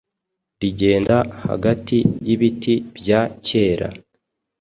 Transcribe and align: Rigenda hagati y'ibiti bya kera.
Rigenda 0.61 1.17
hagati 1.47 1.97
y'ibiti 2.25 2.73
bya 2.97 3.21
kera. 3.45 3.89